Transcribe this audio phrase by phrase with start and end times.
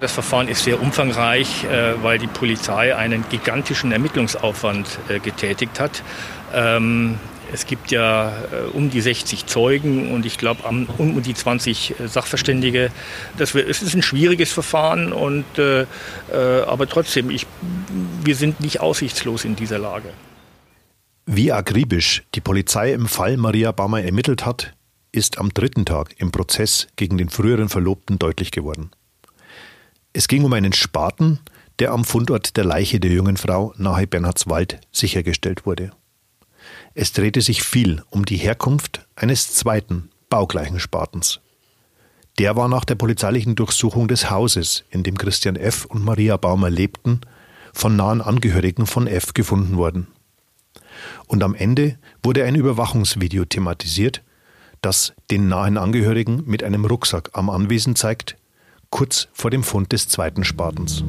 [0.00, 6.02] Das Verfahren ist sehr umfangreich, äh, weil die Polizei einen gigantischen Ermittlungsaufwand äh, getätigt hat.
[6.52, 7.20] Ähm,
[7.52, 12.90] es gibt ja äh, um die 60 Zeugen und ich glaube um die 20 Sachverständige.
[13.38, 15.44] Das, es ist ein schwieriges Verfahren, und,
[16.32, 17.46] aber trotzdem, ich,
[18.24, 20.08] wir sind nicht aussichtslos in dieser Lage.
[21.26, 24.72] Wie akribisch die Polizei im Fall Maria Baumer ermittelt hat,
[25.12, 28.90] ist am dritten Tag im Prozess gegen den früheren Verlobten deutlich geworden.
[30.16, 31.40] Es ging um einen Spaten,
[31.80, 35.90] der am Fundort der Leiche der jungen Frau nahe Bernhardswald sichergestellt wurde.
[36.94, 41.40] Es drehte sich viel um die Herkunft eines zweiten, baugleichen Spatens.
[42.38, 45.84] Der war nach der polizeilichen Durchsuchung des Hauses, in dem Christian F.
[45.84, 47.20] und Maria Baumer lebten,
[47.72, 49.34] von nahen Angehörigen von F.
[49.34, 50.06] gefunden worden.
[51.26, 54.22] Und am Ende wurde ein Überwachungsvideo thematisiert,
[54.80, 58.36] das den nahen Angehörigen mit einem Rucksack am Anwesen zeigt,
[58.94, 61.02] kurz vor dem Fund des zweiten Spatens.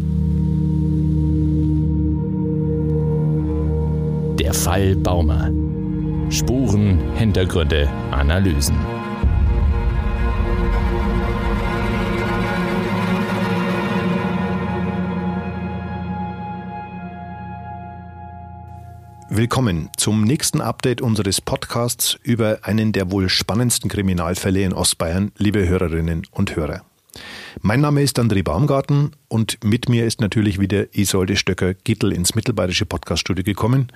[4.40, 5.52] Der Fall Baumer.
[6.32, 8.76] Spuren, Hintergründe, Analysen.
[19.30, 25.68] Willkommen zum nächsten Update unseres Podcasts über einen der wohl spannendsten Kriminalfälle in Ostbayern, liebe
[25.68, 26.82] Hörerinnen und Hörer.
[27.62, 32.86] Mein Name ist André Baumgarten und mit mir ist natürlich wieder Isolde Stöcker-Gittel ins mittelbayerische
[32.86, 33.92] Podcaststudio gekommen.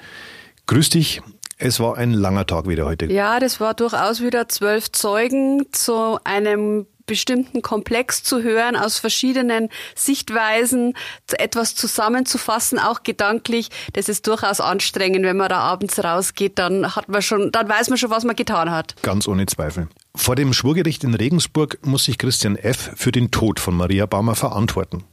[0.67, 1.21] Grüß dich.
[1.57, 3.07] Es war ein langer Tag wieder heute.
[3.07, 9.69] Ja, das war durchaus wieder zwölf Zeugen zu einem bestimmten Komplex zu hören, aus verschiedenen
[9.95, 10.93] Sichtweisen
[11.37, 13.69] etwas zusammenzufassen, auch gedanklich.
[13.93, 17.89] Das ist durchaus anstrengend, wenn man da abends rausgeht, dann hat man schon, dann weiß
[17.89, 18.95] man schon, was man getan hat.
[19.01, 19.89] Ganz ohne Zweifel.
[20.15, 22.91] Vor dem Schwurgericht in Regensburg muss sich Christian F.
[22.95, 25.03] für den Tod von Maria Baumer verantworten.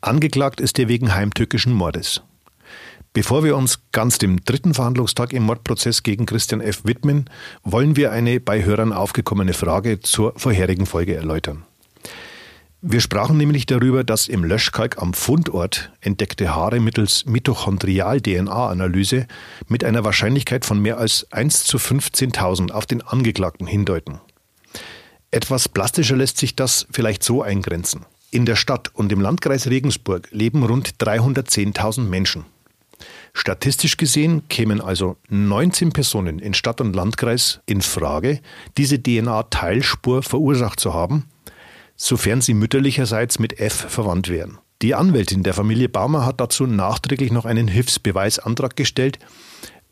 [0.00, 2.22] Angeklagt ist er wegen heimtückischen Mordes.
[3.12, 6.84] Bevor wir uns ganz dem dritten Verhandlungstag im Mordprozess gegen Christian F.
[6.84, 7.28] widmen,
[7.64, 11.64] wollen wir eine bei Hörern aufgekommene Frage zur vorherigen Folge erläutern.
[12.82, 19.26] Wir sprachen nämlich darüber, dass im Löschkalk am Fundort entdeckte Haare mittels Mitochondrial-DNA-Analyse
[19.68, 24.18] mit einer Wahrscheinlichkeit von mehr als 1 zu 15.000 auf den Angeklagten hindeuten.
[25.30, 28.06] Etwas plastischer lässt sich das vielleicht so eingrenzen.
[28.30, 32.46] In der Stadt und im Landkreis Regensburg leben rund 310.000 Menschen.
[33.34, 38.40] Statistisch gesehen kämen also 19 Personen in Stadt und Landkreis in Frage,
[38.78, 41.26] diese DNA-Teilspur verursacht zu haben,
[42.00, 44.58] sofern sie mütterlicherseits mit F verwandt wären.
[44.80, 49.18] Die Anwältin der Familie Baumer hat dazu nachträglich noch einen Hilfsbeweisantrag gestellt,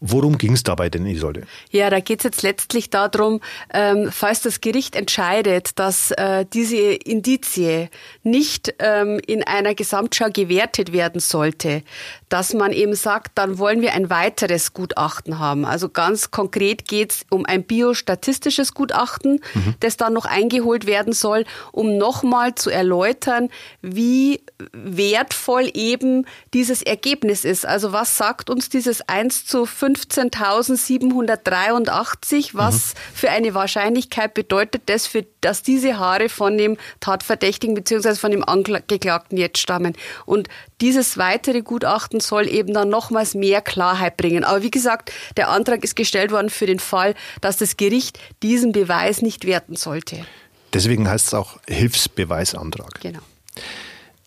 [0.00, 1.44] Worum ging es dabei denn, Isolde?
[1.70, 3.40] Ja, da geht es jetzt letztlich darum,
[3.74, 7.88] ähm, falls das Gericht entscheidet, dass äh, diese Indizie
[8.22, 11.82] nicht ähm, in einer Gesamtschau gewertet werden sollte,
[12.28, 15.64] dass man eben sagt, dann wollen wir ein weiteres Gutachten haben.
[15.64, 19.74] Also ganz konkret geht es um ein biostatistisches Gutachten, mhm.
[19.80, 23.48] das dann noch eingeholt werden soll, um nochmal zu erläutern,
[23.82, 27.66] wie wertvoll eben dieses Ergebnis ist.
[27.66, 32.50] Also was sagt uns dieses 1 zu 5 15.783.
[32.52, 32.98] Was mhm.
[33.14, 38.16] für eine Wahrscheinlichkeit bedeutet das, für, dass diese Haare von dem Tatverdächtigen bzw.
[38.16, 39.94] von dem Angeklagten jetzt stammen?
[40.26, 40.48] Und
[40.80, 44.44] dieses weitere Gutachten soll eben dann nochmals mehr Klarheit bringen.
[44.44, 48.72] Aber wie gesagt, der Antrag ist gestellt worden für den Fall, dass das Gericht diesen
[48.72, 50.24] Beweis nicht werten sollte.
[50.72, 53.00] Deswegen heißt es auch Hilfsbeweisantrag.
[53.00, 53.20] Genau.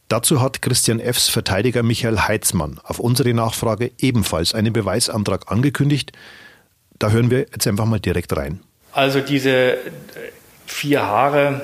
[0.07, 6.11] Dazu hat Christian F.'s Verteidiger Michael Heitzmann auf unsere Nachfrage ebenfalls einen Beweisantrag angekündigt.
[6.99, 8.59] Da hören wir jetzt einfach mal direkt rein.
[8.91, 9.77] Also diese
[10.65, 11.61] vier Haare,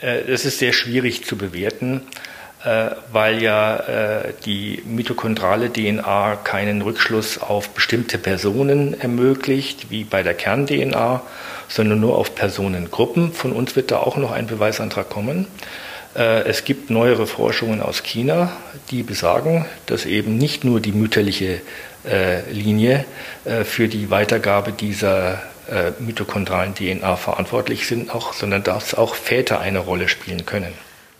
[0.00, 2.02] äh, das ist sehr schwierig zu bewerten,
[3.12, 10.34] weil ja äh, die mitochondrale DNA keinen Rückschluss auf bestimmte Personen ermöglicht, wie bei der
[10.34, 11.22] Kern-DNA,
[11.68, 13.32] sondern nur auf Personengruppen.
[13.32, 15.46] Von uns wird da auch noch ein Beweisantrag kommen.
[16.16, 18.52] Äh, es gibt neuere Forschungen aus China,
[18.90, 21.60] die besagen, dass eben nicht nur die mütterliche
[22.08, 23.04] äh, Linie
[23.44, 25.42] äh, für die Weitergabe dieser
[25.98, 30.74] mitochondralen DNA verantwortlich sind, sondern dass auch Väter eine Rolle spielen können.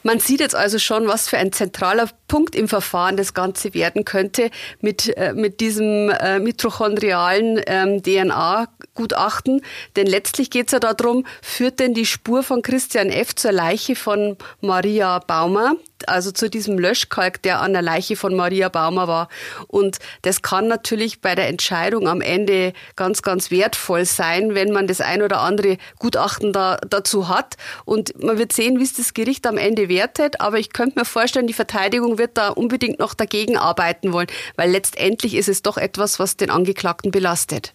[0.06, 4.04] Man sieht jetzt also schon, was für ein zentraler Punkt im Verfahren das Ganze werden
[4.04, 4.50] könnte
[4.80, 9.62] mit, äh, mit diesem äh, mitochondrialen ähm, DNA-Gutachten.
[9.94, 13.36] Denn letztlich geht es ja darum, führt denn die Spur von Christian F.
[13.36, 15.76] zur Leiche von Maria Baumer,
[16.08, 19.28] also zu diesem Löschkalk, der an der Leiche von Maria Baumer war.
[19.68, 24.88] Und das kann natürlich bei der Entscheidung am Ende ganz, ganz wertvoll sein, wenn man
[24.88, 27.56] das ein oder andere Gutachten da, dazu hat.
[27.84, 30.40] Und man wird sehen, wie es das Gericht am Ende wertet.
[30.40, 34.70] Aber ich könnte mir vorstellen, die Verteidigung wird da unbedingt noch dagegen arbeiten wollen, weil
[34.70, 37.74] letztendlich ist es doch etwas, was den Angeklagten belastet.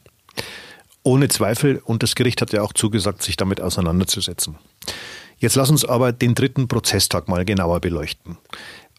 [1.03, 1.81] Ohne Zweifel.
[1.83, 4.57] Und das Gericht hat ja auch zugesagt, sich damit auseinanderzusetzen.
[5.37, 8.37] Jetzt lass uns aber den dritten Prozesstag mal genauer beleuchten.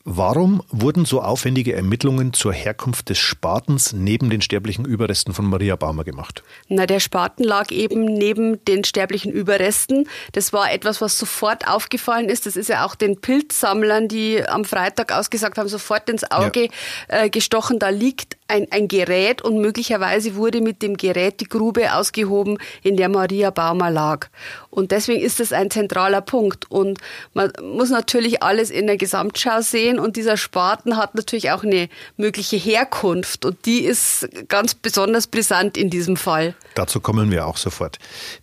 [0.04, 5.76] Warum wurden so aufwendige Ermittlungen zur Herkunft des Spatens neben den sterblichen Überresten von Maria
[5.76, 6.42] Baumer gemacht?
[6.68, 10.08] Na, der Spaten lag eben neben den sterblichen Überresten.
[10.32, 12.46] Das war etwas, was sofort aufgefallen ist.
[12.46, 16.70] Das ist ja auch den Pilzsammlern, die am Freitag ausgesagt haben, sofort ins Auge
[17.10, 17.24] ja.
[17.24, 17.78] äh, gestochen.
[17.78, 22.96] Da liegt ein, ein Gerät und möglicherweise wurde mit dem Gerät die Grube ausgehoben, in
[22.96, 24.28] der Maria Baumer lag.
[24.70, 26.70] Und deswegen ist das ein zentraler Punkt.
[26.70, 26.98] Und
[27.34, 29.89] man muss natürlich alles in der Gesamtschau sehen.
[29.98, 33.44] Und dieser Spaten hat natürlich auch eine mögliche Herkunft.
[33.44, 36.54] Und die ist ganz besonders brisant in diesem Fall.
[36.74, 37.98] Dazu kommen wir auch sofort.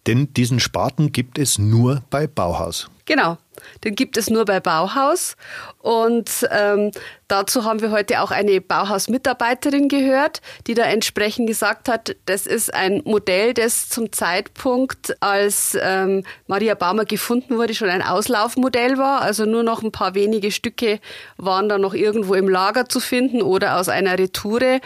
[0.06, 2.90] Denn diesen Spaten gibt es nur bei Bauhaus.
[3.06, 3.38] Genau.
[3.84, 5.36] Den gibt es nur bei Bauhaus.
[5.80, 6.92] Und ähm,
[7.28, 12.74] dazu haben wir heute auch eine Bauhaus-Mitarbeiterin gehört, die da entsprechend gesagt hat, das ist
[12.74, 19.22] ein Modell, das zum Zeitpunkt, als ähm, Maria Baumer gefunden wurde, schon ein Auslaufmodell war.
[19.22, 21.00] Also nur noch ein paar wenige Stücke
[21.38, 24.82] waren da noch irgendwo im Lager zu finden oder aus einer Retoure.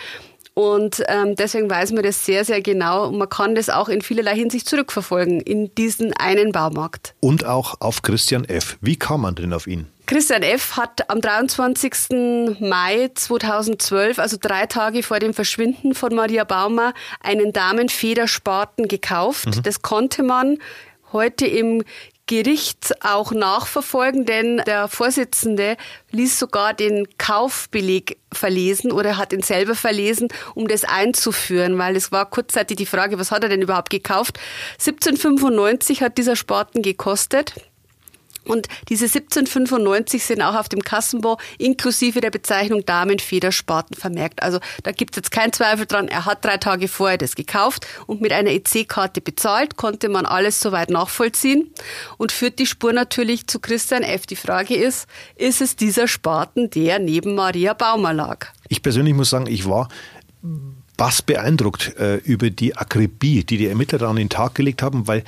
[0.53, 3.07] Und ähm, deswegen weiß man das sehr, sehr genau.
[3.07, 7.15] Und man kann das auch in vielerlei Hinsicht zurückverfolgen in diesen einen Baumarkt.
[7.21, 8.77] Und auch auf Christian F.
[8.81, 9.87] Wie kam man denn auf ihn?
[10.07, 10.75] Christian F.
[10.75, 12.59] hat am 23.
[12.59, 19.45] Mai 2012, also drei Tage vor dem Verschwinden von Maria Baumer, einen Damenfederspaten gekauft.
[19.45, 19.63] Mhm.
[19.63, 20.57] Das konnte man
[21.13, 21.83] heute im
[22.31, 25.75] Gericht auch nachverfolgen, denn der Vorsitzende
[26.11, 32.13] ließ sogar den Kaufbeleg verlesen oder hat ihn selber verlesen, um das einzuführen, weil es
[32.13, 34.39] war kurzzeitig die Frage, was hat er denn überhaupt gekauft?
[34.79, 37.53] 1795 hat dieser Spaten gekostet.
[38.45, 44.41] Und diese 1795 sind auch auf dem Kassenbon inklusive der Bezeichnung Damenfederspaten vermerkt.
[44.41, 46.07] Also da gibt es jetzt keinen Zweifel dran.
[46.07, 50.59] Er hat drei Tage vorher das gekauft und mit einer EC-Karte bezahlt, konnte man alles
[50.59, 51.71] soweit nachvollziehen
[52.17, 54.25] und führt die Spur natürlich zu Christian F.
[54.25, 58.47] Die Frage ist, ist es dieser Spaten, der neben Maria Baumer lag?
[58.69, 59.89] Ich persönlich muss sagen, ich war
[60.97, 65.23] was beeindruckt äh, über die Akribie, die die Ermittler an den Tag gelegt haben, weil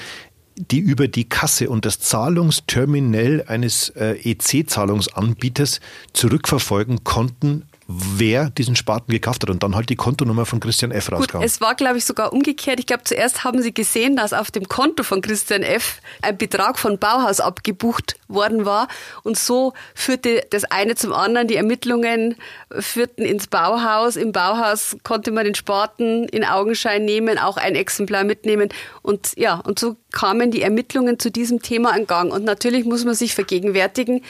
[0.55, 5.79] die über die Kasse und das Zahlungsterminal eines äh, EC-Zahlungsanbieters
[6.13, 11.11] zurückverfolgen konnten, wer diesen Spaten gekauft hat und dann halt die Kontonummer von Christian F.
[11.11, 11.39] rauskam.
[11.39, 12.79] Gut, es war, glaube ich, sogar umgekehrt.
[12.79, 15.99] Ich glaube, zuerst haben sie gesehen, dass auf dem Konto von Christian F.
[16.21, 18.87] ein Betrag von Bauhaus abgebucht worden war
[19.23, 21.47] und so führte das eine zum anderen.
[21.47, 22.35] Die Ermittlungen
[22.71, 24.15] führten ins Bauhaus.
[24.15, 28.69] Im Bauhaus konnte man den Spaten in Augenschein nehmen, auch ein Exemplar mitnehmen
[29.01, 32.31] und ja, und so kamen die Ermittlungen zu diesem Thema in Gang.
[32.31, 34.23] Und natürlich muss man sich vergegenwärtigen,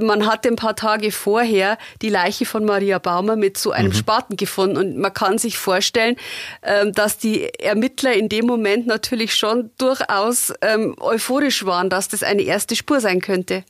[0.00, 3.94] man hat ein paar Tage vorher die Leiche von Maria Baumer mit so einem mhm.
[3.94, 4.76] Spaten gefunden.
[4.76, 6.16] Und man kann sich vorstellen,
[6.62, 12.22] ähm, dass die Ermittler in dem Moment natürlich schon durchaus ähm, euphorisch waren, dass das
[12.22, 13.64] eine erste Spur sein könnte.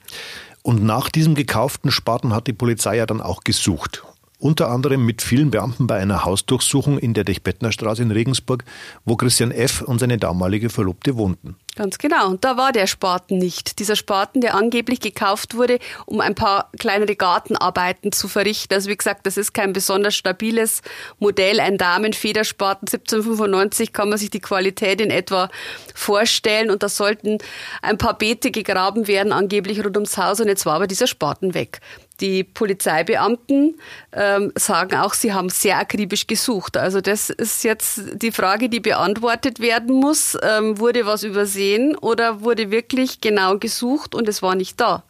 [0.62, 4.02] Und nach diesem gekauften Spaten hat die Polizei ja dann auch gesucht.
[4.44, 8.62] Unter anderem mit vielen Beamten bei einer Hausdurchsuchung in der Dechbettner Straße in Regensburg,
[9.06, 9.80] wo Christian F.
[9.80, 11.56] und seine damalige Verlobte wohnten.
[11.76, 12.28] Ganz genau.
[12.28, 13.78] Und da war der Spaten nicht.
[13.78, 18.74] Dieser Spaten, der angeblich gekauft wurde, um ein paar kleinere Gartenarbeiten zu verrichten.
[18.74, 20.82] Also wie gesagt, das ist kein besonders stabiles
[21.18, 21.58] Modell.
[21.58, 25.48] Ein Damenfederspaten 1795 kann man sich die Qualität in etwa
[25.94, 26.70] vorstellen.
[26.70, 27.38] Und da sollten
[27.80, 30.38] ein paar Beete gegraben werden, angeblich rund ums Haus.
[30.38, 31.80] Und jetzt war aber dieser Spaten weg.
[32.20, 33.78] Die Polizeibeamten
[34.12, 36.76] ähm, sagen auch, sie haben sehr akribisch gesucht.
[36.76, 40.36] Also das ist jetzt die Frage, die beantwortet werden muss.
[40.42, 45.02] Ähm, wurde was übersehen oder wurde wirklich genau gesucht und es war nicht da?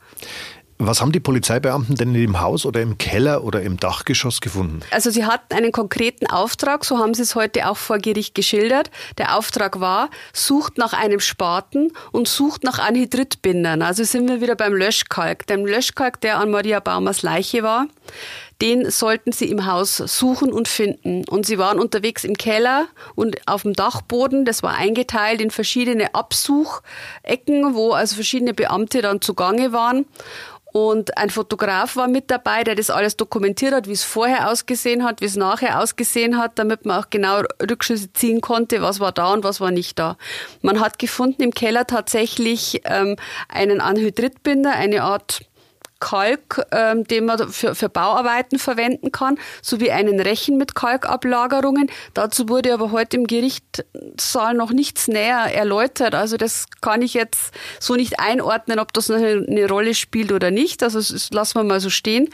[0.79, 4.81] Was haben die Polizeibeamten denn im Haus oder im Keller oder im Dachgeschoss gefunden?
[4.91, 8.91] Also sie hatten einen konkreten Auftrag, so haben sie es heute auch vor Gericht geschildert.
[9.19, 13.83] Der Auftrag war, sucht nach einem Spaten und sucht nach Anhydritbindern.
[13.83, 15.47] Also sind wir wieder beim Löschkalk.
[15.47, 17.87] Dem Löschkalk, der an Maria Baumers Leiche war,
[18.61, 21.25] den sollten sie im Haus suchen und finden.
[21.29, 24.45] Und sie waren unterwegs im Keller und auf dem Dachboden.
[24.45, 30.07] Das war eingeteilt in verschiedene Absuchecken, wo also verschiedene Beamte dann zugange waren.
[30.77, 35.05] Und ein Fotograf war mit dabei, der das alles dokumentiert hat, wie es vorher ausgesehen
[35.05, 39.13] hat, wie es nachher ausgesehen hat, damit man auch genau Rückschlüsse ziehen konnte, was war
[39.13, 40.17] da und was war nicht da.
[40.63, 43.15] Man hat gefunden im Keller tatsächlich ähm,
[43.49, 45.43] einen Anhydritbinder, eine Art
[46.05, 51.91] Kalk, ähm, den man für, für Bauarbeiten verwenden kann, sowie einen Rechen mit Kalkablagerungen.
[52.13, 56.15] Dazu wurde aber heute im Gerichtssaal noch nichts näher erläutert.
[56.15, 60.51] Also das kann ich jetzt so nicht einordnen, ob das eine, eine Rolle spielt oder
[60.51, 60.83] nicht.
[60.83, 62.29] Also das lassen wir mal so stehen.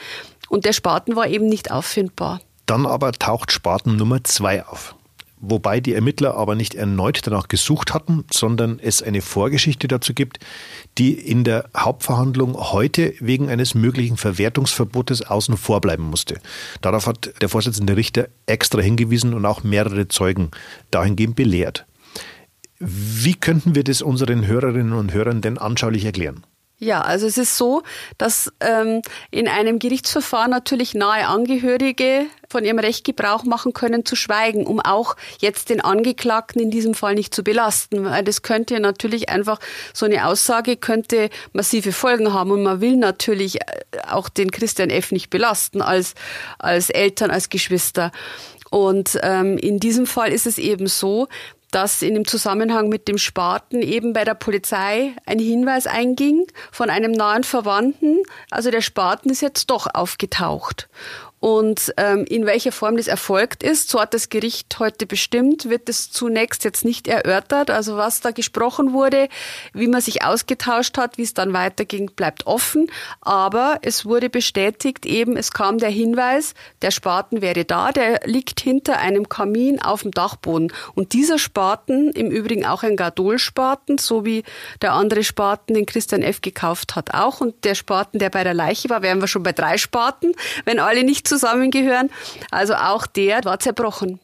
[0.49, 2.41] Und der Spaten war eben nicht auffindbar.
[2.67, 4.97] Dann aber taucht Spaten Nummer zwei auf
[5.41, 10.39] wobei die Ermittler aber nicht erneut danach gesucht hatten, sondern es eine Vorgeschichte dazu gibt,
[10.99, 16.41] die in der Hauptverhandlung heute wegen eines möglichen Verwertungsverbotes außen vor bleiben musste.
[16.81, 20.51] Darauf hat der Vorsitzende Richter extra hingewiesen und auch mehrere Zeugen
[20.91, 21.87] dahingehend belehrt.
[22.79, 26.45] Wie könnten wir das unseren Hörerinnen und Hörern denn anschaulich erklären?
[26.83, 27.83] Ja, also es ist so,
[28.17, 34.17] dass ähm, in einem Gerichtsverfahren natürlich nahe Angehörige von ihrem Recht Gebrauch machen können zu
[34.17, 38.07] schweigen, um auch jetzt den Angeklagten in diesem Fall nicht zu belasten.
[38.07, 39.61] Weil das könnte natürlich einfach,
[39.93, 43.65] so eine Aussage könnte massive Folgen haben und man will natürlich äh,
[44.09, 45.13] auch den Christian F.
[45.13, 46.15] nicht belasten als,
[46.59, 48.11] als Eltern, als Geschwister.
[48.71, 51.29] Und ähm, in diesem Fall ist es eben so,
[51.71, 56.91] dass in dem Zusammenhang mit dem Spaten eben bei der Polizei ein Hinweis einging von
[56.91, 58.23] einem nahen Verwandten.
[58.51, 60.89] Also der Spaten ist jetzt doch aufgetaucht.
[61.41, 65.89] Und ähm, in welcher Form das erfolgt ist, so hat das Gericht heute bestimmt, wird
[65.89, 67.71] es zunächst jetzt nicht erörtert.
[67.71, 69.29] Also was da gesprochen wurde,
[69.73, 72.91] wie man sich ausgetauscht hat, wie es dann weiterging, bleibt offen.
[73.23, 78.61] Aber es wurde bestätigt, eben es kam der Hinweis, der Spaten wäre da, der liegt
[78.61, 80.71] hinter einem Kamin auf dem Dachboden.
[80.95, 84.45] Und dieser Spaten, im Übrigen auch ein Gardol-Spaten, so wie
[84.83, 86.43] der andere Spaten, den Christian F.
[86.43, 87.41] gekauft hat, auch.
[87.41, 90.35] Und der Spaten, der bei der Leiche war, wären wir schon bei drei Spaten,
[90.67, 92.11] wenn alle nicht zusammengehören.
[92.51, 94.21] Also auch der war zerbrochen.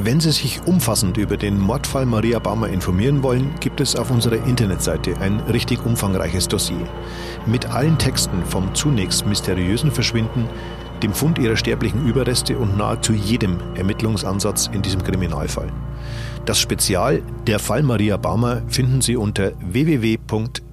[0.00, 4.46] Wenn Sie sich umfassend über den Mordfall Maria Baumer informieren wollen, gibt es auf unserer
[4.46, 6.86] Internetseite ein richtig umfangreiches Dossier
[7.46, 10.48] mit allen Texten vom zunächst mysteriösen Verschwinden,
[11.02, 15.72] dem Fund ihrer sterblichen Überreste und nahezu jedem Ermittlungsansatz in diesem Kriminalfall.
[16.44, 19.52] Das Spezial Der Fall Maria Baumer finden Sie unter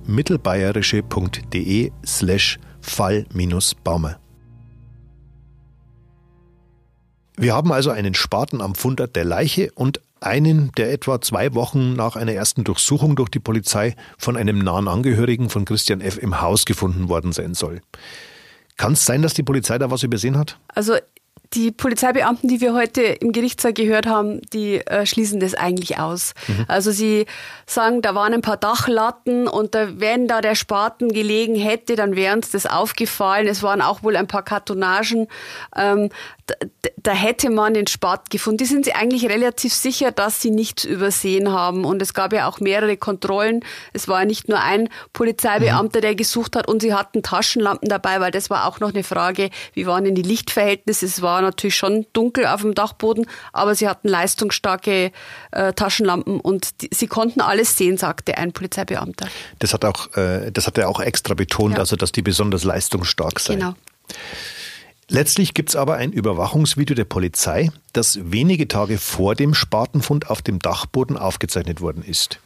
[0.07, 4.19] www.mittelbayerische.de slash Fall-Baumer.
[7.37, 11.93] Wir haben also einen Spaten am Fundort der Leiche und einen, der etwa zwei Wochen
[11.93, 16.17] nach einer ersten Durchsuchung durch die Polizei von einem nahen Angehörigen von Christian F.
[16.17, 17.81] im Haus gefunden worden sein soll.
[18.77, 20.59] Kann es sein, dass die Polizei da was übersehen hat?
[20.69, 20.95] Also
[21.55, 26.33] die Polizeibeamten, die wir heute im Gerichtssaal gehört haben, die äh, schließen das eigentlich aus.
[26.47, 26.65] Mhm.
[26.67, 27.25] Also sie
[27.65, 32.15] sagen, da waren ein paar Dachlatten und da, wenn da der Spaten gelegen hätte, dann
[32.15, 33.47] wäre uns das aufgefallen.
[33.47, 35.27] Es waren auch wohl ein paar Kartonagen.
[35.75, 36.09] Ähm,
[36.47, 36.55] da,
[36.97, 38.57] da, hätte man den Spaten gefunden.
[38.59, 41.85] Die sind sich eigentlich relativ sicher, dass sie nichts übersehen haben.
[41.85, 43.65] Und es gab ja auch mehrere Kontrollen.
[43.93, 46.01] Es war ja nicht nur ein Polizeibeamter, mhm.
[46.03, 49.49] der gesucht hat und sie hatten Taschenlampen dabei, weil das war auch noch eine Frage,
[49.73, 51.07] wie waren denn die Lichtverhältnisse?
[51.07, 55.11] Es war natürlich schon dunkel auf dem Dachboden, aber sie hatten leistungsstarke
[55.51, 59.27] äh, Taschenlampen und die, sie konnten alles sehen, sagte ein Polizeibeamter.
[59.57, 61.79] Das hat auch, äh, das hat er auch extra betont, ja.
[61.79, 63.59] also dass die besonders leistungsstark seien.
[63.59, 63.75] Genau.
[65.07, 70.41] Letztlich gibt es aber ein Überwachungsvideo der Polizei, das wenige Tage vor dem Spatenfund auf
[70.41, 72.39] dem Dachboden aufgezeichnet worden ist.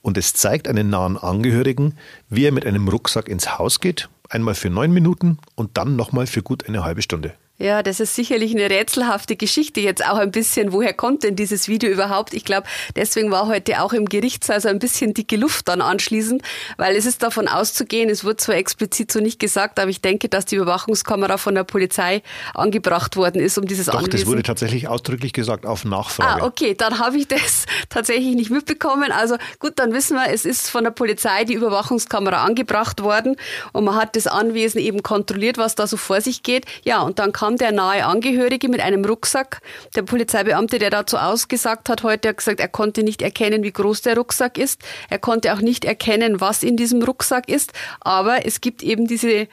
[0.00, 1.98] Und es zeigt einen nahen Angehörigen,
[2.30, 6.26] wie er mit einem Rucksack ins Haus geht, einmal für neun Minuten und dann nochmal
[6.26, 7.34] für gut eine halbe Stunde.
[7.58, 10.72] Ja, das ist sicherlich eine rätselhafte Geschichte jetzt auch ein bisschen.
[10.72, 12.34] Woher kommt denn dieses Video überhaupt?
[12.34, 16.42] Ich glaube, deswegen war heute auch im Gerichtssaal so ein bisschen dicke Luft dann anschließend,
[16.76, 20.28] weil es ist davon auszugehen, es wurde zwar explizit so nicht gesagt, aber ich denke,
[20.28, 22.22] dass die Überwachungskamera von der Polizei
[22.52, 24.10] angebracht worden ist, um dieses Doch, Anwesen.
[24.10, 26.42] das wurde tatsächlich ausdrücklich gesagt auf Nachfrage.
[26.42, 29.12] Ah, okay, dann habe ich das tatsächlich nicht mitbekommen.
[29.12, 33.36] Also gut, dann wissen wir, es ist von der Polizei die Überwachungskamera angebracht worden
[33.72, 36.66] und man hat das Anwesen eben kontrolliert, was da so vor sich geht.
[36.84, 39.60] Ja, und dann kann kam der nahe Angehörige mit einem Rucksack.
[39.94, 44.02] Der Polizeibeamte, der dazu ausgesagt hat heute, hat gesagt, er konnte nicht erkennen, wie groß
[44.02, 44.82] der Rucksack ist.
[45.10, 47.72] Er konnte auch nicht erkennen, was in diesem Rucksack ist.
[48.00, 49.46] Aber es gibt eben diese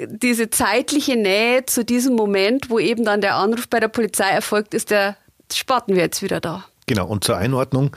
[0.00, 4.74] diese zeitliche Nähe zu diesem Moment, wo eben dann der Anruf bei der Polizei erfolgt
[4.74, 5.16] ist, der
[5.52, 6.64] Spaten wir jetzt wieder da.
[6.86, 7.96] Genau, und zur Einordnung,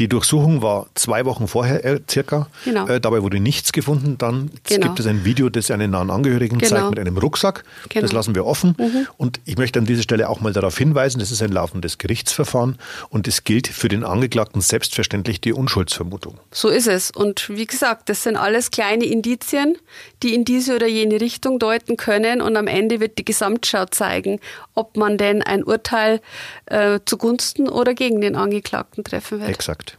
[0.00, 2.46] Die Durchsuchung war zwei Wochen vorher äh, circa.
[2.64, 2.86] Genau.
[2.86, 4.16] Äh, dabei wurde nichts gefunden.
[4.16, 4.86] Dann genau.
[4.86, 6.70] gibt es ein Video, das einen nahen Angehörigen genau.
[6.70, 7.64] zeigt mit einem Rucksack.
[7.90, 8.00] Genau.
[8.00, 8.74] Das lassen wir offen.
[8.78, 9.06] Mhm.
[9.18, 12.78] Und ich möchte an dieser Stelle auch mal darauf hinweisen, das ist ein laufendes Gerichtsverfahren
[13.10, 16.38] und es gilt für den Angeklagten selbstverständlich die Unschuldsvermutung.
[16.50, 17.10] So ist es.
[17.10, 19.76] Und wie gesagt, das sind alles kleine Indizien,
[20.22, 22.40] die in diese oder jene Richtung deuten können.
[22.40, 24.40] Und am Ende wird die Gesamtschau zeigen,
[24.74, 26.22] ob man denn ein Urteil
[26.64, 29.50] äh, zugunsten oder gegen den Angeklagten treffen wird.
[29.50, 29.89] Exakt.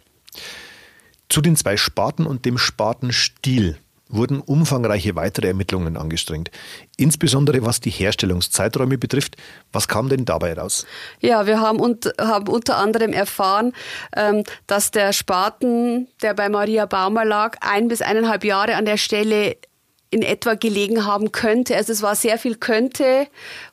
[1.29, 3.77] Zu den zwei Spaten und dem Spatenstil
[4.11, 6.51] wurden umfangreiche weitere Ermittlungen angestrengt.
[6.97, 9.37] Insbesondere was die Herstellungszeiträume betrifft.
[9.71, 10.85] Was kam denn dabei raus?
[11.19, 13.73] Ja, wir haben, und, haben unter anderem erfahren,
[14.15, 18.97] ähm, dass der Spaten, der bei Maria Baumer lag, ein bis eineinhalb Jahre an der
[18.97, 19.55] Stelle
[20.11, 21.75] in etwa gelegen haben könnte.
[21.77, 23.27] Also es war sehr viel könnte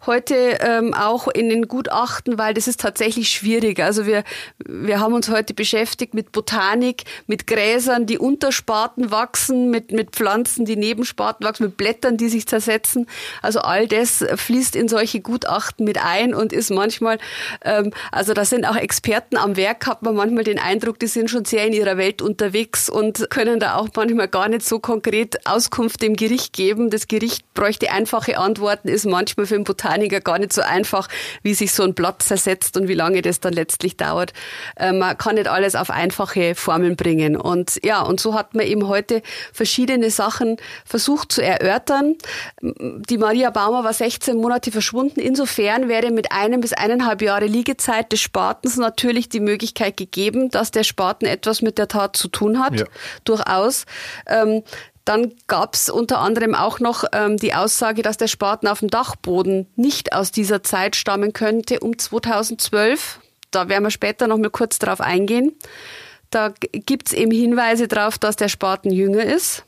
[0.07, 3.81] heute ähm, auch in den Gutachten, weil das ist tatsächlich schwierig.
[3.81, 4.23] Also wir,
[4.65, 10.13] wir haben uns heute beschäftigt mit Botanik, mit Gräsern, die unter Sparten wachsen, mit, mit
[10.13, 13.09] Pflanzen, die neben Sparten wachsen, mit Blättern, die sich zersetzen.
[13.43, 17.19] Also all das fließt in solche Gutachten mit ein und ist manchmal,
[17.65, 21.31] ähm, also da sind auch Experten am Werk, hat man manchmal den Eindruck, die sind
[21.31, 25.45] schon sehr in ihrer Welt unterwegs und können da auch manchmal gar nicht so konkret
[25.45, 26.91] Auskunft dem Gericht Gericht geben.
[26.91, 31.09] Das Gericht bräuchte einfache Antworten, ist manchmal für einen Botaniker gar nicht so einfach,
[31.43, 34.35] wie sich so ein Blatt zersetzt und wie lange das dann letztlich dauert.
[34.77, 37.35] Äh, man kann nicht alles auf einfache Formeln bringen.
[37.35, 39.23] Und ja, und so hat man eben heute
[39.55, 42.17] verschiedene Sachen versucht zu erörtern.
[42.61, 45.21] Die Maria Baumer war 16 Monate verschwunden.
[45.21, 50.73] Insofern wäre mit einem bis eineinhalb Jahre Liegezeit des Spatens natürlich die Möglichkeit gegeben, dass
[50.73, 52.81] der Spaten etwas mit der Tat zu tun hat.
[52.81, 52.87] Ja.
[53.25, 53.87] Durchaus.
[54.27, 54.63] Ähm,
[55.09, 58.91] dann gab es unter anderem auch noch ähm, die Aussage, dass der Spaten auf dem
[58.91, 63.19] Dachboden nicht aus dieser Zeit stammen könnte, um 2012.
[63.51, 65.57] Da werden wir später noch mal kurz darauf eingehen.
[66.29, 69.65] Da gibt es eben Hinweise darauf, dass der Spaten jünger ist.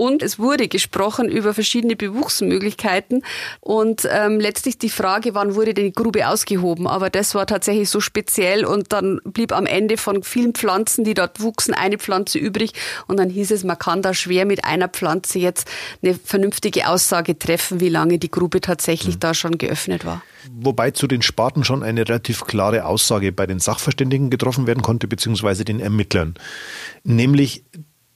[0.00, 3.24] Und es wurde gesprochen über verschiedene Bewuchsmöglichkeiten
[3.58, 6.86] und ähm, letztlich die Frage, wann wurde die Grube ausgehoben.
[6.86, 11.14] Aber das war tatsächlich so speziell und dann blieb am Ende von vielen Pflanzen, die
[11.14, 12.74] dort wuchsen, eine Pflanze übrig
[13.08, 15.68] und dann hieß es, man kann da schwer mit einer Pflanze jetzt
[16.00, 19.20] eine vernünftige Aussage treffen, wie lange die Grube tatsächlich mhm.
[19.20, 20.22] da schon geöffnet war.
[20.52, 25.08] Wobei zu den Sparten schon eine relativ klare Aussage bei den Sachverständigen getroffen werden konnte,
[25.08, 26.34] beziehungsweise den Ermittlern.
[27.02, 27.64] Nämlich,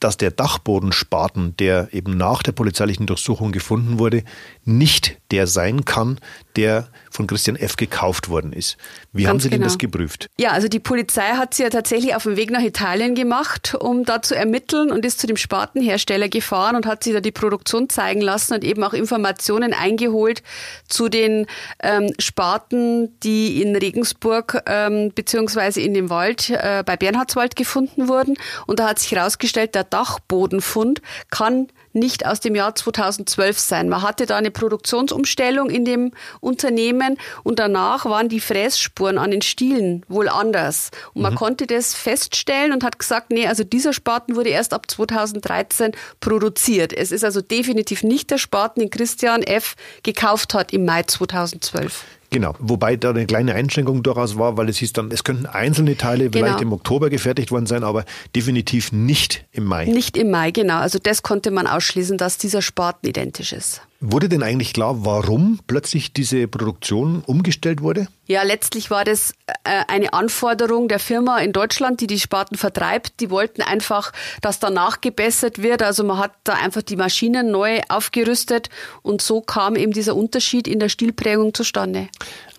[0.03, 4.25] dass der Dachbodenspaten, der eben nach der polizeilichen Durchsuchung gefunden wurde,
[4.65, 6.19] nicht der sein kann,
[6.57, 7.77] der von Christian F.
[7.77, 8.77] gekauft worden ist.
[9.13, 9.61] Wie Ganz haben Sie genau.
[9.61, 10.29] denn das geprüft?
[10.39, 14.05] Ja, also die Polizei hat sie ja tatsächlich auf dem Weg nach Italien gemacht, um
[14.05, 17.89] da zu ermitteln und ist zu dem Spatenhersteller gefahren und hat sich da die Produktion
[17.89, 20.43] zeigen lassen und eben auch Informationen eingeholt
[20.89, 21.47] zu den
[21.83, 28.37] ähm, Spaten, die in Regensburg ähm, beziehungsweise in dem Wald äh, bei Bernhardswald gefunden wurden.
[28.67, 33.89] Und da hat sich herausgestellt, der Dachbodenfund kann nicht aus dem Jahr 2012 sein.
[33.89, 39.43] Man hatte da eine Produktionsumstellung in dem Unternehmen und danach waren die Frässpuren an den
[39.43, 40.91] Stielen wohl anders.
[41.15, 41.39] Und man mhm.
[41.39, 46.93] konnte das feststellen und hat gesagt, nee, also dieser Spaten wurde erst ab 2013 produziert.
[46.93, 49.75] Es ist also definitiv nicht der Spaten, den Christian F.
[50.03, 52.05] gekauft hat im Mai 2012.
[52.33, 55.99] Genau, wobei da eine kleine Einschränkung durchaus war, weil es hieß dann, es könnten einzelne
[55.99, 56.47] Teile genau.
[56.47, 59.85] vielleicht im Oktober gefertigt worden sein, aber definitiv nicht im Mai.
[59.85, 60.79] Nicht im Mai, genau.
[60.79, 63.83] Also das konnte man ausschließen, dass dieser Spaten identisch ist.
[64.05, 68.09] Wurde denn eigentlich klar, warum plötzlich diese Produktion umgestellt wurde?
[68.27, 73.21] Ja, letztlich war das äh, eine Anforderung der Firma in Deutschland, die die Spaten vertreibt.
[73.21, 75.85] Die wollten einfach, dass da nachgebessert wird.
[75.85, 78.71] Also man hat da einfach die Maschinen neu aufgerüstet
[79.03, 82.09] und so kam eben dieser Unterschied in der Stilprägung zustande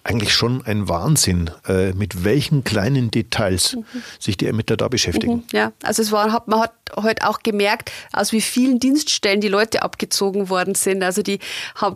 [0.06, 3.86] eigentlich schon ein Wahnsinn, äh, mit welchen kleinen Details mhm.
[4.20, 5.36] sich die Ermittler da beschäftigen.
[5.36, 9.48] Mhm, ja, also es war, man hat heute auch gemerkt, aus wie vielen Dienststellen die
[9.48, 11.04] Leute abgezogen worden sind.
[11.04, 11.40] Also die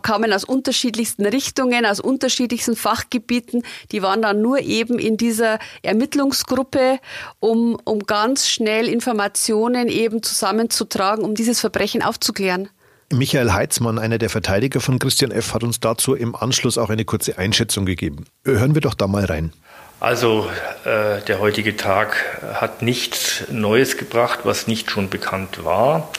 [0.02, 3.62] kamen aus unterschiedlichsten Richtungen, aus unterschiedlichsten Fachgebieten.
[3.92, 7.00] Die waren dann nur eben in dieser Ermittlungsgruppe,
[7.40, 12.70] um, um ganz schnell Informationen eben zusammenzutragen, um dieses Verbrechen aufzuklären.
[13.10, 17.06] Michael Heitzmann, einer der Verteidiger von Christian F., hat uns dazu im Anschluss auch eine
[17.06, 18.26] kurze Einschätzung gegeben.
[18.44, 19.52] Hören wir doch da mal rein.
[20.00, 20.48] Also
[20.84, 26.10] äh, der heutige Tag hat nichts Neues gebracht, was nicht schon bekannt war.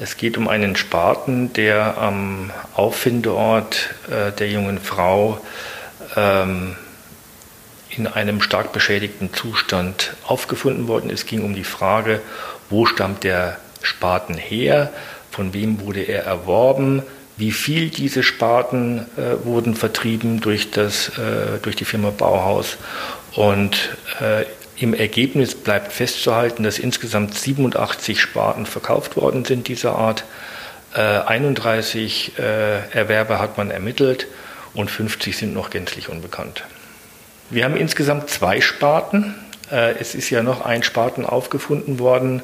[0.00, 5.40] Es geht um einen Spaten, der am Auffindeort äh, der jungen Frau
[6.14, 6.76] ähm,
[7.90, 11.20] in einem stark beschädigten Zustand aufgefunden worden ist.
[11.20, 12.20] Es ging um die Frage,
[12.70, 14.92] wo stammt der Spaten her?
[15.38, 17.04] Von wem wurde er erworben,
[17.36, 22.76] wie viel diese Sparten äh, wurden vertrieben durch, das, äh, durch die Firma Bauhaus.
[23.36, 24.46] Und äh,
[24.82, 30.24] Im Ergebnis bleibt festzuhalten, dass insgesamt 87 Spaten verkauft worden sind dieser Art.
[30.94, 34.26] 31 Erwerber hat man ermittelt
[34.72, 36.64] und 50 sind noch gänzlich unbekannt.
[37.50, 39.34] Wir haben insgesamt zwei Spaten.
[39.70, 42.42] Es ist ja noch ein Spaten aufgefunden worden,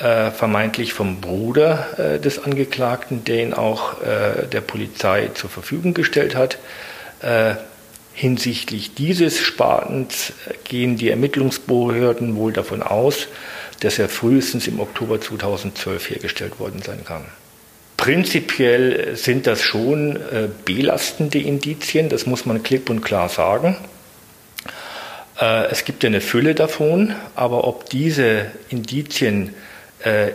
[0.00, 5.94] äh, vermeintlich vom Bruder äh, des Angeklagten, der ihn auch äh, der Polizei zur Verfügung
[5.94, 6.58] gestellt hat.
[7.20, 7.54] Äh,
[8.12, 10.32] hinsichtlich dieses Spatens
[10.64, 13.26] gehen die Ermittlungsbehörden wohl davon aus,
[13.80, 17.24] dass er frühestens im Oktober 2012 hergestellt worden sein kann.
[17.96, 23.76] Prinzipiell sind das schon äh, belastende Indizien, das muss man klipp und klar sagen.
[25.40, 29.54] Äh, es gibt ja eine Fülle davon, aber ob diese Indizien
[30.04, 30.32] äh,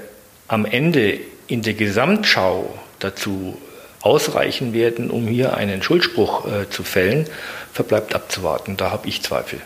[0.47, 3.57] am Ende in der Gesamtschau dazu
[4.01, 7.27] ausreichen werden, um hier einen Schuldspruch äh, zu fällen,
[7.73, 8.77] verbleibt abzuwarten.
[8.77, 9.61] Da habe ich Zweifel.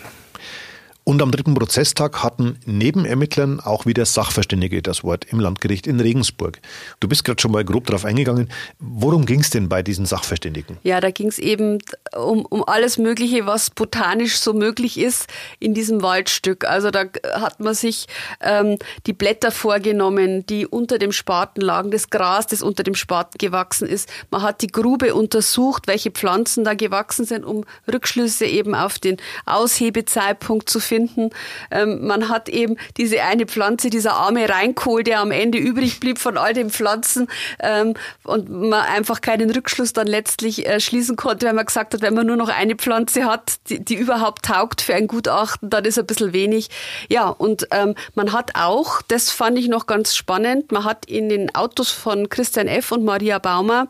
[1.05, 5.99] Und am dritten Prozesstag hatten neben Ermittlern auch wieder Sachverständige das Wort im Landgericht in
[5.99, 6.61] Regensburg.
[7.01, 8.49] Du bist gerade schon mal grob darauf eingegangen.
[8.79, 10.77] Worum ging es denn bei diesen Sachverständigen?
[10.83, 11.79] Ja, da ging es eben
[12.15, 15.27] um, um alles Mögliche, was botanisch so möglich ist
[15.59, 16.63] in diesem Waldstück.
[16.63, 18.07] Also da hat man sich
[18.39, 23.37] ähm, die Blätter vorgenommen, die unter dem Spaten lagen, das Gras, das unter dem Spaten
[23.39, 24.07] gewachsen ist.
[24.31, 29.17] Man hat die Grube untersucht, welche Pflanzen da gewachsen sind, um Rückschlüsse eben auf den
[29.45, 31.31] Aushebezeitpunkt zu finden finden.
[31.71, 36.19] Ähm, man hat eben diese eine Pflanze, dieser arme Reinkohl, der am Ende übrig blieb
[36.19, 37.27] von all den Pflanzen
[37.59, 42.01] ähm, und man einfach keinen Rückschluss dann letztlich äh, schließen konnte, weil man gesagt hat,
[42.01, 45.83] wenn man nur noch eine Pflanze hat, die, die überhaupt taugt für ein Gutachten, dann
[45.85, 46.69] ist ein bisschen wenig.
[47.09, 51.27] Ja, und ähm, man hat auch, das fand ich noch ganz spannend, man hat in
[51.27, 52.91] den Autos von Christian F.
[52.91, 53.87] und Maria Baumer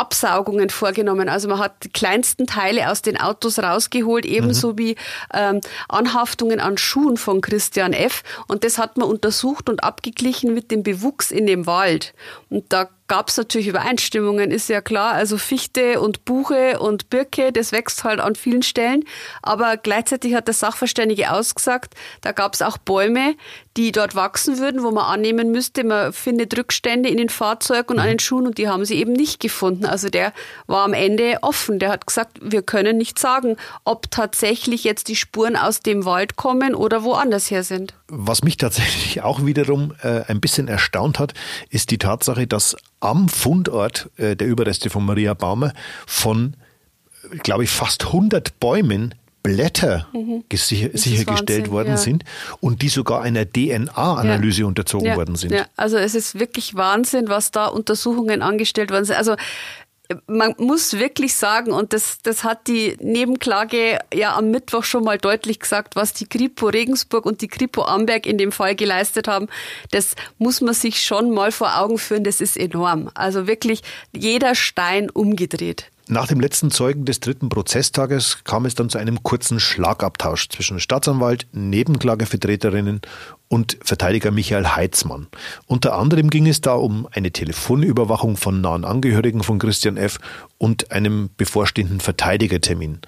[0.00, 1.28] Absaugungen vorgenommen.
[1.28, 4.78] Also man hat die kleinsten Teile aus den Autos rausgeholt, ebenso mhm.
[4.78, 4.96] wie
[5.34, 8.22] ähm, Anhaftungen an Schuhen von Christian F.
[8.48, 12.14] Und das hat man untersucht und abgeglichen mit dem Bewuchs in dem Wald.
[12.48, 15.14] Und da gab es natürlich Übereinstimmungen, ist ja klar.
[15.14, 19.04] Also Fichte und Buche und Birke, das wächst halt an vielen Stellen.
[19.42, 23.34] Aber gleichzeitig hat der Sachverständige ausgesagt, da gab es auch Bäume,
[23.76, 27.98] die dort wachsen würden, wo man annehmen müsste, man findet Rückstände in den Fahrzeugen und
[27.98, 29.86] an den Schuhen und die haben sie eben nicht gefunden.
[29.86, 30.32] Also der
[30.68, 31.80] war am Ende offen.
[31.80, 36.36] Der hat gesagt, wir können nicht sagen, ob tatsächlich jetzt die Spuren aus dem Wald
[36.36, 37.92] kommen oder woanders her sind.
[38.12, 41.34] Was mich tatsächlich auch wiederum äh, ein bisschen erstaunt hat,
[41.70, 45.72] ist die Tatsache, dass am Fundort äh, der Überreste von Maria Baumer
[46.06, 46.56] von,
[47.42, 50.44] glaube ich, fast 100 Bäumen Blätter mhm.
[50.52, 51.96] sichergestellt worden ja.
[51.96, 52.24] sind
[52.60, 54.66] und die sogar einer DNA-Analyse ja.
[54.66, 55.16] unterzogen ja.
[55.16, 55.52] worden sind.
[55.52, 59.16] Ja, also es ist wirklich Wahnsinn, was da Untersuchungen angestellt worden sind.
[59.16, 59.36] Also
[60.26, 65.18] man muss wirklich sagen, und das, das hat die Nebenklage ja am Mittwoch schon mal
[65.18, 69.48] deutlich gesagt, was die Kripo Regensburg und die Kripo Amberg in dem Fall geleistet haben,
[69.90, 73.10] das muss man sich schon mal vor Augen führen, das ist enorm.
[73.14, 75.90] Also wirklich jeder Stein umgedreht.
[76.12, 80.80] Nach dem letzten Zeugen des dritten Prozesstages kam es dann zu einem kurzen Schlagabtausch zwischen
[80.80, 83.00] Staatsanwalt, Nebenklagevertreterinnen
[83.46, 85.28] und Verteidiger Michael Heitzmann.
[85.68, 90.18] Unter anderem ging es da um eine Telefonüberwachung von nahen Angehörigen von Christian F.
[90.58, 92.98] und einem bevorstehenden Verteidigertermin.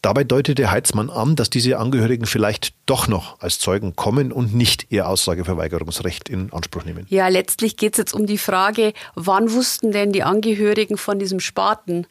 [0.00, 4.86] Dabei deutete Heitzmann an, dass diese Angehörigen vielleicht doch noch als Zeugen kommen und nicht
[4.90, 7.06] ihr Aussageverweigerungsrecht in Anspruch nehmen.
[7.08, 11.40] Ja, letztlich geht es jetzt um die Frage, wann wussten denn die Angehörigen von diesem
[11.40, 12.06] Spaten?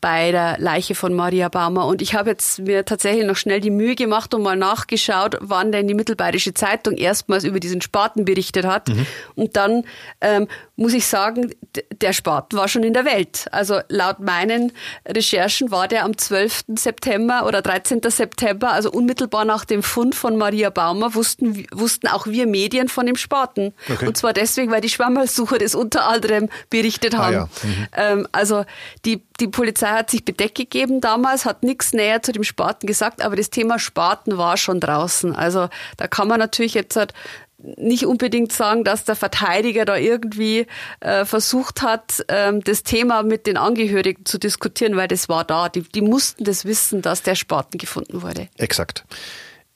[0.00, 1.86] Bei der Leiche von Maria Baumer.
[1.86, 5.72] Und ich habe jetzt mir tatsächlich noch schnell die Mühe gemacht und mal nachgeschaut, wann
[5.72, 8.88] denn die Mittelbayerische Zeitung erstmals über diesen Spaten berichtet hat.
[8.88, 9.06] Mhm.
[9.34, 9.84] Und dann
[10.20, 11.52] ähm, muss ich sagen,
[12.00, 13.46] der Spaten war schon in der Welt.
[13.50, 14.72] Also laut meinen
[15.06, 16.64] Recherchen war der am 12.
[16.76, 18.00] September oder 13.
[18.04, 23.06] September, also unmittelbar nach dem Fund von Maria Baumer, wussten, wussten auch wir Medien von
[23.06, 23.74] dem Spaten.
[23.92, 24.06] Okay.
[24.06, 27.36] Und zwar deswegen, weil die Schwammersucher das unter anderem berichtet ah haben.
[27.36, 27.48] Ah, ja.
[27.62, 27.86] mhm.
[27.96, 28.64] ähm, also
[29.04, 33.22] die, die Polizei hat sich bedeckt gegeben damals, hat nichts näher zu dem Spaten gesagt,
[33.22, 35.34] aber das Thema Spaten war schon draußen.
[35.34, 37.14] Also da kann man natürlich jetzt halt
[37.58, 40.66] nicht unbedingt sagen, dass der Verteidiger da irgendwie
[41.00, 45.68] äh, versucht hat, ähm, das Thema mit den Angehörigen zu diskutieren, weil das war da.
[45.68, 48.48] Die, die mussten das wissen, dass der Spaten gefunden wurde.
[48.58, 49.04] Exakt.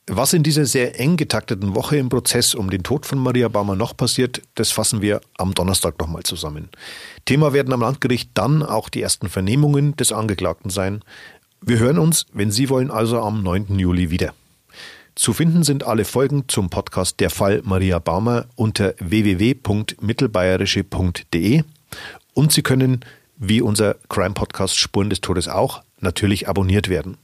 [0.08, 3.76] Was in dieser sehr eng getakteten Woche im Prozess um den Tod von Maria Baumer
[3.76, 6.70] noch passiert, das fassen wir am Donnerstag nochmal zusammen.
[7.24, 11.04] Thema werden am Landgericht dann auch die ersten Vernehmungen des Angeklagten sein.
[11.60, 13.78] Wir hören uns, wenn Sie wollen, also am 9.
[13.78, 14.34] Juli wieder.
[15.14, 21.62] Zu finden sind alle Folgen zum Podcast Der Fall Maria Baumer unter www.mittelbayerische.de
[22.34, 23.04] und Sie können,
[23.36, 27.18] wie unser Crime-Podcast Spuren des Todes auch, natürlich abonniert werden.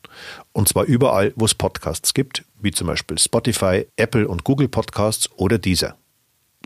[0.52, 5.30] Und zwar überall, wo es Podcasts gibt, wie zum Beispiel Spotify, Apple und Google Podcasts
[5.36, 5.96] oder dieser.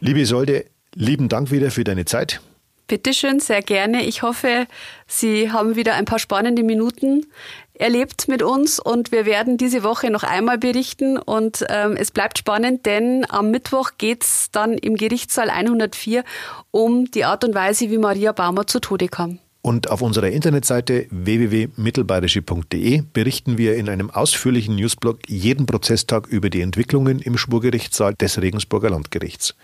[0.01, 2.41] Liebe Isolde, lieben Dank wieder für deine Zeit.
[2.89, 4.05] Bitteschön, sehr gerne.
[4.05, 4.67] Ich hoffe,
[5.07, 7.27] Sie haben wieder ein paar spannende Minuten
[7.73, 12.39] erlebt mit uns und wir werden diese Woche noch einmal berichten und ähm, es bleibt
[12.39, 16.23] spannend, denn am Mittwoch geht es dann im Gerichtssaal 104
[16.71, 19.39] um die Art und Weise, wie Maria Baumer zu Tode kam.
[19.62, 26.62] Und auf unserer Internetseite www.mittelbayerische.de berichten wir in einem ausführlichen Newsblog jeden Prozesstag über die
[26.62, 29.55] Entwicklungen im Schwurgerichtssaal des Regensburger Landgerichts.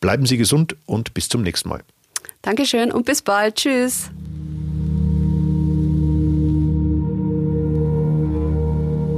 [0.00, 1.82] Bleiben Sie gesund und bis zum nächsten Mal.
[2.42, 3.56] Dankeschön und bis bald.
[3.56, 4.10] Tschüss.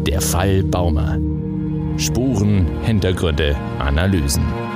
[0.07, 1.19] Der Fall Baumer.
[1.99, 4.68] Spuren, Hintergründe, Analysen.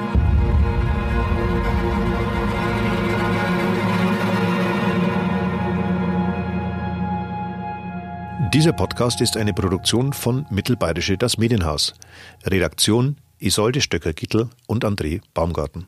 [8.53, 11.95] Dieser Podcast ist eine Produktion von Mittelbayerische Das Medienhaus.
[12.45, 15.87] Redaktion Isolde Stöcker-Gittel und André Baumgarten.